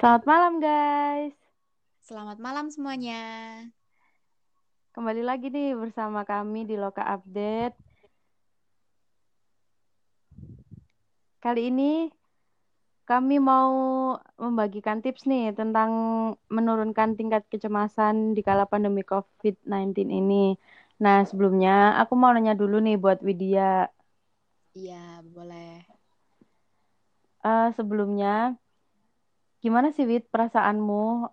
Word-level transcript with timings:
Selamat 0.00 0.24
malam 0.24 0.64
guys. 0.64 1.36
Selamat 2.00 2.40
malam 2.40 2.72
semuanya. 2.72 3.20
Kembali 4.96 5.20
lagi 5.20 5.52
nih 5.52 5.76
bersama 5.76 6.24
kami 6.24 6.64
di 6.64 6.72
Loka 6.80 7.04
Update. 7.04 7.76
Kali 11.44 11.68
ini 11.68 12.08
kami 13.04 13.44
mau 13.44 14.16
membagikan 14.40 15.04
tips 15.04 15.28
nih 15.28 15.52
tentang 15.52 15.92
menurunkan 16.48 17.20
tingkat 17.20 17.44
kecemasan 17.52 18.32
di 18.32 18.40
kala 18.40 18.64
pandemi 18.64 19.04
COVID-19 19.04 20.08
ini. 20.08 20.56
Nah, 20.96 21.28
sebelumnya 21.28 22.00
aku 22.00 22.16
mau 22.16 22.32
nanya 22.32 22.56
dulu 22.56 22.80
nih 22.80 22.96
buat 22.96 23.20
Widya. 23.20 23.92
Iya, 24.72 25.20
boleh. 25.28 25.84
Uh, 27.44 27.68
sebelumnya, 27.76 28.56
gimana 29.60 29.92
sih 29.92 30.08
Wid 30.08 30.32
perasaanmu 30.32 31.28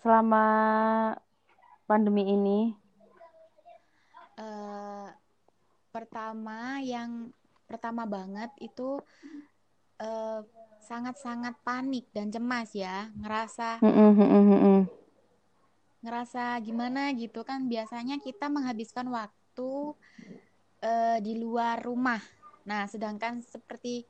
selama 0.00 0.44
pandemi 1.84 2.24
ini? 2.32 2.60
Uh, 4.38 5.12
pertama 5.92 6.80
yang 6.80 7.32
pertama 7.68 8.08
banget 8.08 8.48
itu 8.64 9.02
sangat 9.98 10.46
sangat-sangat 10.88 11.54
panik 11.66 12.08
dan 12.16 12.32
cemas 12.32 12.72
ya, 12.72 13.12
ngerasa 13.18 13.82
mm 13.82 13.92
-mm. 13.92 14.80
ngerasa 16.00 16.56
gimana 16.64 17.12
gitu 17.12 17.42
kan 17.44 17.66
biasanya 17.68 18.22
kita 18.22 18.48
menghabiskan 18.48 19.10
waktu 19.12 19.92
uh, 20.80 21.18
di 21.20 21.34
luar 21.36 21.82
rumah. 21.82 22.22
Nah, 22.64 22.86
sedangkan 22.88 23.42
seperti 23.44 24.06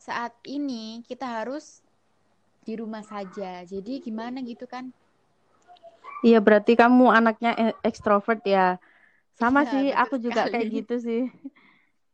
saat 0.00 0.34
ini 0.48 1.04
kita 1.06 1.28
harus 1.42 1.85
di 2.66 2.74
rumah 2.74 3.06
saja. 3.06 3.62
Jadi 3.62 4.02
gimana 4.02 4.42
gitu 4.42 4.66
kan? 4.66 4.90
Iya, 6.26 6.42
berarti 6.42 6.74
kamu 6.74 7.14
anaknya 7.14 7.54
e-, 7.54 7.78
ekstrovert 7.86 8.42
ya. 8.42 8.82
Sama 9.38 9.62
ya, 9.62 9.70
sih, 9.70 9.84
aku 9.94 10.18
juga 10.18 10.50
kayak 10.50 10.68
gitu 10.82 10.94
sih. 10.98 11.22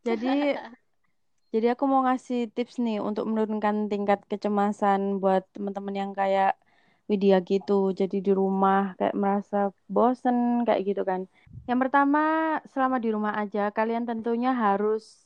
Jadi 0.04 0.52
jadi 1.56 1.72
aku 1.72 1.84
mau 1.88 2.04
ngasih 2.04 2.52
tips 2.52 2.76
nih 2.76 3.00
untuk 3.00 3.24
menurunkan 3.24 3.88
tingkat 3.88 4.20
kecemasan 4.28 5.16
buat 5.22 5.48
teman-teman 5.56 5.94
yang 5.96 6.12
kayak 6.12 6.60
Widya 7.08 7.40
gitu. 7.40 7.96
Jadi 7.96 8.20
di 8.20 8.32
rumah 8.36 8.92
kayak 9.00 9.16
merasa 9.16 9.72
bosen 9.88 10.68
kayak 10.68 10.82
gitu 10.92 11.02
kan. 11.08 11.24
Yang 11.64 11.88
pertama, 11.88 12.22
selama 12.68 13.00
di 13.00 13.08
rumah 13.14 13.32
aja 13.40 13.72
kalian 13.72 14.04
tentunya 14.04 14.52
harus 14.52 15.24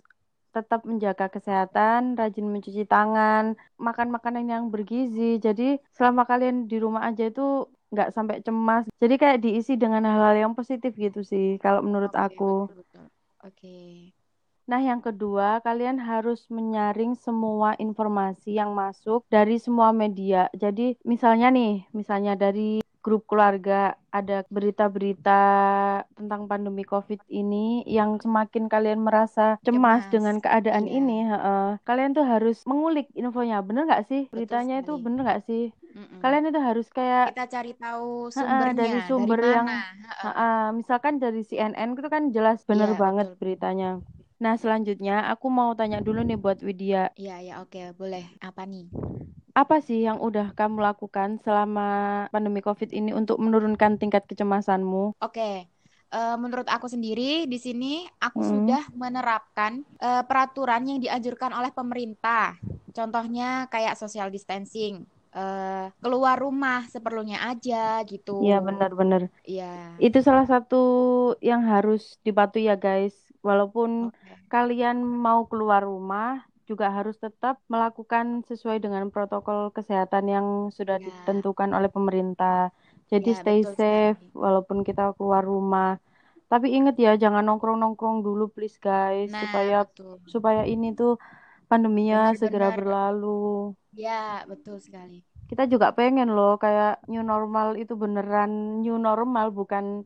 tetap 0.57 0.89
menjaga 0.89 1.29
kesehatan, 1.29 2.17
rajin 2.17 2.49
mencuci 2.49 2.89
tangan, 2.89 3.61
makan 3.77 4.09
makanan 4.09 4.49
yang 4.49 4.65
bergizi. 4.73 5.37
Jadi 5.37 5.77
selama 5.93 6.25
kalian 6.25 6.65
di 6.65 6.81
rumah 6.81 7.05
aja 7.05 7.29
itu 7.29 7.69
nggak 7.93 8.11
sampai 8.17 8.41
cemas. 8.41 8.89
Jadi 8.97 9.15
kayak 9.21 9.41
diisi 9.45 9.77
dengan 9.77 10.09
hal-hal 10.09 10.48
yang 10.48 10.53
positif 10.57 10.97
gitu 10.97 11.21
sih 11.21 11.61
kalau 11.61 11.85
menurut 11.85 12.17
okay, 12.17 12.25
aku. 12.25 12.73
Oke. 12.73 13.05
Okay. 13.53 14.17
Nah, 14.67 14.83
yang 14.83 14.98
kedua, 14.98 15.63
kalian 15.63 16.03
harus 16.03 16.51
menyaring 16.51 17.15
semua 17.15 17.79
informasi 17.79 18.59
yang 18.59 18.75
masuk 18.75 19.23
dari 19.31 19.63
semua 19.63 19.95
media. 19.95 20.51
Jadi, 20.51 20.98
misalnya 21.07 21.55
nih, 21.55 21.87
misalnya 21.95 22.35
dari 22.35 22.83
grup 23.07 23.23
keluarga 23.31 23.95
ada 24.11 24.43
berita-berita 24.51 25.43
tentang 26.19 26.51
pandemi 26.51 26.83
COVID 26.83 27.23
ini 27.31 27.87
yang 27.87 28.19
semakin 28.19 28.67
kalian 28.67 29.07
merasa 29.07 29.63
cemas, 29.63 30.03
cemas. 30.03 30.11
dengan 30.11 30.37
keadaan 30.43 30.91
iya. 30.91 30.98
ini, 30.98 31.19
uh, 31.31 31.79
kalian 31.87 32.19
tuh 32.19 32.27
harus 32.27 32.67
mengulik 32.67 33.07
infonya, 33.15 33.63
bener 33.63 33.87
nggak 33.87 34.11
sih 34.11 34.27
beritanya 34.35 34.83
itu 34.83 34.98
bener 34.98 35.23
nggak 35.23 35.47
sih? 35.47 35.71
Mm-mm. 35.95 36.19
Kalian 36.19 36.51
itu 36.51 36.59
harus 36.59 36.91
kayak 36.91 37.31
kita 37.39 37.47
cari 37.47 37.73
tahu 37.79 38.35
sumbernya 38.35 38.75
uh, 38.75 38.81
dari 38.83 38.98
sumber 39.07 39.39
dari 39.39 39.55
yang, 39.55 39.69
uh, 39.70 40.27
uh, 40.27 40.67
misalkan 40.75 41.23
dari 41.23 41.47
CNN 41.47 41.95
itu 41.95 42.11
kan 42.11 42.35
jelas 42.35 42.67
bener 42.67 42.91
yeah, 42.91 42.98
banget 42.98 43.27
betul. 43.30 43.39
beritanya. 43.39 43.91
Nah, 44.36 44.61
selanjutnya 44.61 45.33
aku 45.33 45.48
mau 45.48 45.73
tanya 45.73 46.05
dulu 46.05 46.20
nih 46.20 46.36
buat 46.36 46.61
Widya. 46.61 47.14
Iya, 47.17 47.41
ya, 47.41 47.55
oke, 47.64 47.73
okay, 47.73 47.97
boleh. 47.97 48.29
Apa 48.45 48.69
nih? 48.69 48.92
Apa 49.56 49.80
sih 49.80 50.05
yang 50.05 50.20
udah 50.20 50.52
kamu 50.52 50.84
lakukan 50.84 51.40
selama 51.40 52.28
pandemi 52.28 52.61
COVID 52.61 52.92
ini 52.92 53.17
untuk 53.17 53.40
menurunkan 53.40 53.96
tingkat 53.96 54.28
kecemasanmu? 54.28 55.17
Oke, 55.17 55.33
okay. 55.33 55.56
Uh, 56.12 56.36
eh, 56.36 56.36
menurut 56.36 56.68
aku 56.68 56.92
sendiri 56.92 57.48
di 57.48 57.56
sini 57.56 58.05
aku 58.20 58.44
hmm. 58.44 58.50
sudah 58.52 58.83
menerapkan 58.92 59.80
uh, 60.05 60.22
peraturan 60.28 60.84
yang 60.84 61.00
dianjurkan 61.00 61.56
oleh 61.56 61.72
pemerintah. 61.72 62.61
Contohnya 62.92 63.64
kayak 63.72 63.96
social 63.96 64.28
distancing, 64.28 65.08
uh, 65.33 65.88
keluar 66.05 66.36
rumah 66.36 66.84
seperlunya 66.92 67.40
aja 67.48 68.05
gitu. 68.05 68.44
Iya 68.44 68.61
benar-benar. 68.61 69.33
Iya. 69.44 69.96
Itu 69.96 70.20
salah 70.20 70.44
satu 70.44 70.84
yang 71.40 71.64
harus 71.64 72.20
dipatuhi 72.24 72.68
ya 72.68 72.77
guys. 72.77 73.17
Walaupun 73.40 74.11
okay. 74.12 74.36
kalian 74.52 75.00
mau 75.00 75.48
keluar 75.48 75.84
rumah, 75.84 76.44
juga 76.71 76.91
harus 76.91 77.17
tetap 77.17 77.63
melakukan 77.73 78.43
sesuai 78.51 78.83
dengan 78.85 79.09
protokol 79.15 79.71
kesehatan 79.71 80.25
yang 80.27 80.47
sudah 80.75 80.99
ya. 80.99 81.07
ditentukan 81.07 81.71
oleh 81.73 81.91
pemerintah. 81.91 82.75
Jadi 83.07 83.31
ya, 83.33 83.39
stay 83.41 83.61
safe 83.63 84.19
sekali. 84.19 84.35
walaupun 84.35 84.79
kita 84.83 85.15
keluar 85.15 85.43
rumah. 85.47 86.03
Tapi 86.47 86.75
ingat 86.79 86.95
ya 86.99 87.15
jangan 87.19 87.43
nongkrong-nongkrong 87.47 88.23
dulu 88.23 88.51
please 88.55 88.79
guys 88.79 89.31
nah, 89.35 89.43
supaya 89.43 89.83
betul. 89.83 90.15
supaya 90.31 90.63
ini 90.67 90.95
tuh 90.95 91.19
pandeminya 91.71 92.31
benar, 92.31 92.39
segera 92.39 92.69
berlalu. 92.71 93.75
Ya, 93.95 94.45
betul 94.51 94.79
sekali. 94.79 95.23
Kita 95.47 95.67
juga 95.71 95.95
pengen 95.95 96.35
loh 96.35 96.59
kayak 96.59 97.07
new 97.07 97.23
normal 97.23 97.79
itu 97.79 97.95
beneran 97.95 98.83
new 98.83 98.98
normal 98.98 99.55
bukan 99.55 100.03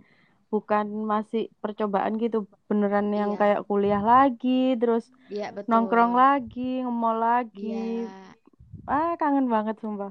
bukan 0.51 1.07
masih 1.07 1.47
percobaan 1.63 2.19
gitu 2.19 2.51
beneran 2.67 3.07
yang 3.15 3.39
iya. 3.39 3.39
kayak 3.39 3.61
kuliah 3.71 4.03
lagi 4.03 4.75
terus 4.75 5.07
iya, 5.31 5.55
betul. 5.55 5.71
nongkrong 5.71 6.19
lagi 6.19 6.83
ngemol 6.83 7.17
lagi 7.23 8.03
iya. 8.03 8.91
ah 8.91 9.15
kangen 9.15 9.47
banget 9.47 9.79
sumpah 9.79 10.11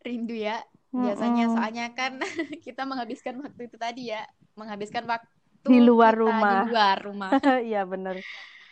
rindu 0.00 0.32
ya 0.32 0.64
biasanya 0.88 1.44
mm 1.44 1.50
-mm. 1.52 1.56
soalnya 1.60 1.86
kan 1.92 2.16
kita 2.66 2.88
menghabiskan 2.88 3.36
waktu 3.44 3.68
itu 3.68 3.76
tadi 3.76 4.08
ya 4.08 4.24
menghabiskan 4.56 5.04
waktu 5.04 5.68
di 5.68 5.84
luar 5.84 6.16
kita 6.16 6.22
rumah 6.24 6.52
di 6.64 6.72
luar 6.72 6.96
rumah 7.12 7.30
iya 7.60 7.84
bener 7.84 8.24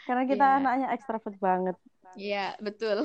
karena 0.08 0.24
kita 0.24 0.44
yeah. 0.48 0.58
anaknya 0.64 0.88
ekstrovert 0.96 1.36
banget 1.36 1.76
iya 2.16 2.56
betul 2.56 3.04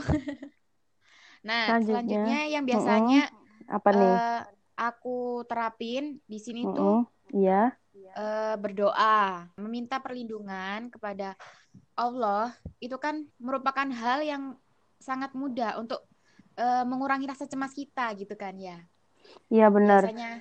nah 1.48 1.76
selanjutnya, 1.76 1.92
selanjutnya 1.92 2.40
yang 2.56 2.64
biasanya 2.64 3.22
mm 3.28 3.36
-mm. 3.36 3.76
apa 3.76 3.90
nih 3.92 4.14
uh, 4.16 4.42
aku 4.80 5.44
terapin 5.44 6.24
di 6.24 6.40
sini 6.40 6.64
mm 6.64 6.72
-mm. 6.72 6.80
tuh 6.80 7.00
Iya 7.32 7.81
uh, 8.16 8.56
berdoa, 8.60 9.48
meminta 9.60 10.00
perlindungan 10.00 10.92
kepada 10.92 11.36
Allah 11.96 12.56
itu 12.80 12.96
kan 12.98 13.28
merupakan 13.38 13.88
hal 13.88 14.24
yang 14.24 14.44
sangat 15.02 15.34
mudah 15.34 15.78
untuk 15.82 16.04
uh, 16.58 16.84
mengurangi 16.86 17.28
rasa 17.28 17.50
cemas 17.50 17.74
kita 17.74 18.14
gitu 18.18 18.34
kan 18.38 18.56
ya. 18.58 18.78
Iya 19.48 19.68
benar. 19.72 20.06
Biasanya 20.06 20.32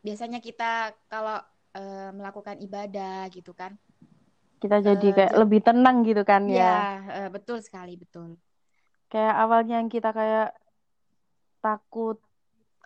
biasanya 0.00 0.38
kita 0.40 0.96
kalau 1.10 1.38
uh, 1.76 2.10
melakukan 2.16 2.56
ibadah 2.60 3.28
gitu 3.32 3.52
kan. 3.52 3.76
Kita 4.60 4.80
jadi 4.84 5.08
uh, 5.08 5.14
kayak 5.16 5.32
lebih 5.40 5.60
tenang 5.64 6.04
gitu 6.04 6.22
kan 6.24 6.44
ya. 6.44 6.54
Iya, 6.54 6.80
uh, 7.08 7.28
betul 7.32 7.64
sekali, 7.64 7.96
betul. 7.96 8.36
Kayak 9.08 9.34
awalnya 9.42 9.80
yang 9.80 9.90
kita 9.90 10.12
kayak 10.12 10.54
takut 11.60 12.20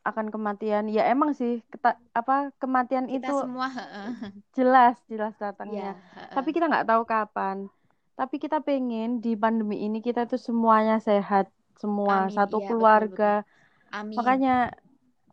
akan 0.05 0.29
kematian. 0.29 0.87
Ya 0.93 1.09
emang 1.09 1.33
sih 1.33 1.65
keta, 1.73 1.97
apa 2.13 2.53
kematian 2.61 3.09
kita 3.09 3.33
itu 3.33 3.35
semua 3.41 3.69
jelas 4.57 4.97
jelas 5.09 5.35
datangnya. 5.41 5.97
Ya, 5.97 6.29
tapi 6.31 6.53
kita 6.53 6.69
nggak 6.69 6.87
tahu 6.87 7.03
kapan. 7.09 7.67
Tapi 8.15 8.39
kita 8.39 8.63
pengen 8.63 9.19
di 9.19 9.35
pandemi 9.35 9.83
ini 9.83 9.99
kita 9.99 10.29
tuh 10.29 10.39
semuanya 10.39 11.01
sehat. 11.01 11.51
Semua 11.81 12.31
Amin. 12.31 12.37
satu 12.37 12.63
ya, 12.63 12.69
keluarga 12.71 13.33
betul, 13.43 13.51
betul. 13.51 13.95
Amin. 13.95 14.15
makanya 14.15 14.57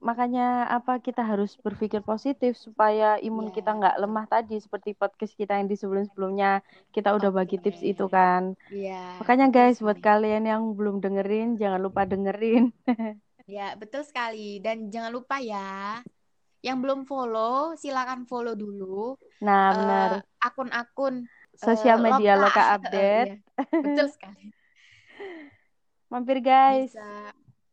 makanya 0.01 0.65
apa 0.65 0.97
kita 0.97 1.21
harus 1.21 1.53
berpikir 1.61 2.01
positif 2.01 2.57
supaya 2.57 3.21
imun 3.21 3.53
ya, 3.53 3.61
kita 3.61 3.69
nggak 3.77 3.95
lemah 4.01 4.25
tadi 4.25 4.57
seperti 4.57 4.97
podcast 4.97 5.37
kita 5.37 5.61
yang 5.61 5.69
di 5.69 5.77
sebelum 5.77 6.09
sebelumnya 6.09 6.65
kita 6.89 7.13
udah 7.13 7.29
okay. 7.29 7.37
bagi 7.37 7.57
tips 7.61 7.81
itu 7.85 8.09
kan. 8.09 8.57
Ya, 8.73 9.21
makanya 9.21 9.53
guys 9.53 9.77
buat 9.77 10.01
kalian 10.01 10.49
yang 10.49 10.73
belum 10.73 11.05
dengerin 11.05 11.61
jangan 11.61 11.85
lupa 11.85 12.09
dengerin 12.09 12.73
Ya, 13.51 13.75
betul 13.75 14.07
sekali. 14.07 14.63
Dan 14.63 14.87
jangan 14.87 15.11
lupa 15.11 15.43
ya, 15.43 15.99
yang 16.63 16.79
belum 16.79 17.03
follow, 17.03 17.75
silakan 17.75 18.23
follow 18.23 18.55
dulu. 18.55 19.19
Nah, 19.43 19.63
uh, 19.67 19.71
benar. 19.75 20.09
Akun-akun 20.39 21.27
sosial 21.59 21.99
uh, 21.99 22.03
media 22.07 22.39
loka, 22.39 22.47
loka 22.47 22.63
update. 22.79 23.29
Uh, 23.59 23.63
iya. 23.67 23.81
Betul 23.83 24.07
sekali. 24.07 24.45
Mampir 26.07 26.39
guys. 26.39 26.95
Bisa. 26.95 27.11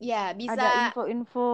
Ya, 0.03 0.35
bisa. 0.35 0.59
Ada 0.59 0.91
info-info 0.91 1.51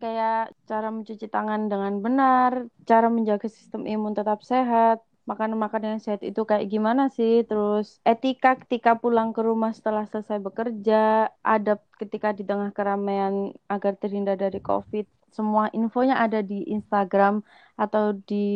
kayak 0.00 0.56
cara 0.64 0.88
mencuci 0.88 1.26
tangan 1.28 1.68
dengan 1.68 2.00
benar, 2.00 2.52
cara 2.88 3.12
menjaga 3.12 3.46
sistem 3.50 3.84
imun 3.84 4.16
tetap 4.16 4.40
sehat, 4.40 5.04
makanan-makanan 5.28 5.98
yang 5.98 6.02
sehat 6.02 6.22
itu 6.24 6.42
kayak 6.44 6.68
gimana 6.70 7.08
sih? 7.12 7.44
Terus 7.44 8.00
etika 8.06 8.56
ketika 8.60 8.96
pulang 8.96 9.36
ke 9.36 9.40
rumah 9.44 9.72
setelah 9.76 10.04
selesai 10.08 10.40
bekerja, 10.40 11.28
adab 11.44 11.80
ketika 12.00 12.32
di 12.32 12.46
tengah 12.46 12.70
keramaian 12.72 13.52
agar 13.68 13.96
terhindar 13.96 14.40
dari 14.40 14.60
COVID. 14.62 15.06
Semua 15.30 15.70
infonya 15.70 16.18
ada 16.18 16.42
di 16.42 16.66
Instagram 16.66 17.46
atau 17.78 18.18
di 18.26 18.46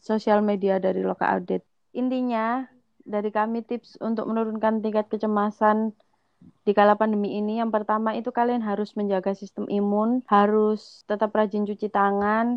sosial 0.00 0.40
media 0.40 0.80
dari 0.80 1.04
Loka 1.04 1.28
Update. 1.28 1.64
Intinya, 1.92 2.64
dari 3.04 3.28
kami 3.28 3.60
tips 3.60 4.00
untuk 4.00 4.24
menurunkan 4.32 4.80
tingkat 4.80 5.12
kecemasan 5.12 5.92
di 6.64 6.72
kala 6.72 6.96
pandemi 6.96 7.36
ini, 7.36 7.60
yang 7.60 7.68
pertama 7.68 8.16
itu 8.16 8.32
kalian 8.32 8.64
harus 8.64 8.96
menjaga 8.96 9.36
sistem 9.36 9.68
imun, 9.68 10.24
harus 10.28 11.04
tetap 11.04 11.32
rajin 11.36 11.68
cuci 11.68 11.92
tangan. 11.92 12.56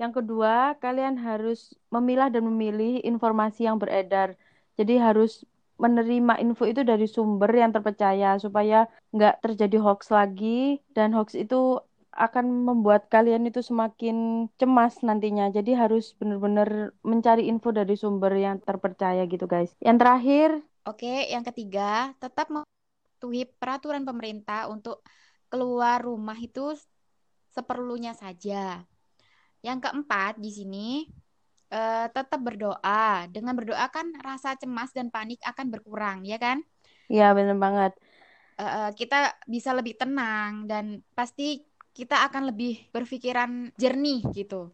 Yang 0.00 0.24
kedua, 0.24 0.80
kalian 0.80 1.20
harus 1.20 1.76
memilah 1.92 2.32
dan 2.32 2.48
memilih 2.48 3.04
informasi 3.04 3.68
yang 3.68 3.76
beredar. 3.76 4.32
Jadi 4.80 4.96
harus 4.96 5.44
menerima 5.76 6.40
info 6.40 6.64
itu 6.64 6.80
dari 6.84 7.04
sumber 7.04 7.52
yang 7.52 7.72
terpercaya 7.72 8.36
supaya 8.40 8.88
nggak 9.12 9.44
terjadi 9.44 9.76
hoax 9.80 10.08
lagi 10.12 10.80
dan 10.96 11.12
hoax 11.12 11.36
itu 11.36 11.80
akan 12.16 12.68
membuat 12.68 13.08
kalian 13.12 13.44
itu 13.48 13.60
semakin 13.60 14.48
cemas 14.56 15.04
nantinya. 15.04 15.52
Jadi 15.52 15.76
harus 15.76 16.16
benar-benar 16.16 16.96
mencari 17.04 17.48
info 17.52 17.68
dari 17.70 17.94
sumber 17.96 18.32
yang 18.40 18.56
terpercaya 18.64 19.24
gitu 19.28 19.44
guys. 19.44 19.76
Yang 19.84 19.96
terakhir, 20.00 20.50
Oke, 20.88 21.28
yang 21.28 21.44
ketiga, 21.44 22.16
tetap 22.16 22.48
mematuhi 22.48 23.44
peraturan 23.60 24.02
pemerintah 24.08 24.66
untuk 24.72 25.04
keluar 25.52 26.00
rumah 26.00 26.40
itu 26.40 26.72
seperlunya 27.52 28.16
saja. 28.16 28.89
Yang 29.60 29.88
keempat 29.88 30.40
di 30.40 30.50
sini 30.50 30.88
eh, 31.70 32.06
tetap 32.10 32.40
berdoa. 32.40 33.28
Dengan 33.28 33.54
berdoa 33.54 33.86
kan 33.92 34.10
rasa 34.20 34.56
cemas 34.56 34.90
dan 34.92 35.08
panik 35.08 35.40
akan 35.44 35.66
berkurang, 35.68 36.24
ya 36.24 36.40
kan? 36.40 36.60
ya 37.10 37.34
benar 37.34 37.58
banget. 37.58 37.92
Eh, 38.60 38.90
kita 38.94 39.34
bisa 39.50 39.72
lebih 39.72 39.98
tenang 39.98 40.68
dan 40.70 41.02
pasti 41.16 41.64
kita 41.90 42.22
akan 42.30 42.54
lebih 42.54 42.86
berpikiran 42.94 43.74
jernih 43.74 44.22
gitu. 44.30 44.70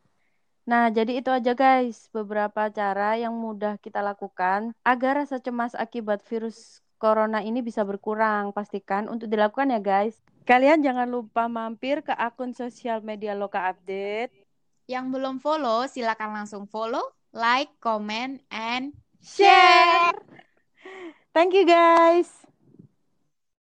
Nah, 0.66 0.90
jadi 0.90 1.22
itu 1.22 1.30
aja 1.30 1.54
guys, 1.54 2.10
beberapa 2.10 2.66
cara 2.74 3.14
yang 3.14 3.32
mudah 3.38 3.78
kita 3.78 4.02
lakukan 4.02 4.74
agar 4.82 5.22
rasa 5.22 5.38
cemas 5.38 5.78
akibat 5.78 6.26
virus 6.26 6.82
corona 6.98 7.38
ini 7.40 7.62
bisa 7.62 7.86
berkurang. 7.86 8.50
Pastikan 8.50 9.06
untuk 9.06 9.30
dilakukan 9.30 9.70
ya 9.70 9.80
guys. 9.80 10.18
Kalian 10.42 10.82
jangan 10.82 11.06
lupa 11.06 11.46
mampir 11.46 12.02
ke 12.02 12.10
akun 12.10 12.50
sosial 12.50 12.98
media 13.06 13.38
Loka 13.38 13.62
Update. 13.70 14.45
Yang 14.86 15.06
belum 15.18 15.36
follow, 15.42 15.84
silakan 15.90 16.42
langsung 16.42 16.70
follow, 16.70 17.02
like, 17.34 17.74
comment, 17.82 18.38
and 18.54 18.94
Share! 19.26 20.14
Thank 21.34 21.52
you 21.52 21.66
guys. 21.66 22.45